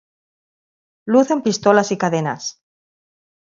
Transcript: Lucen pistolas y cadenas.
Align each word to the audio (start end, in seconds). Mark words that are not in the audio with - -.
Lucen 1.05 1.43
pistolas 1.43 1.91
y 1.91 1.97
cadenas. 1.99 2.59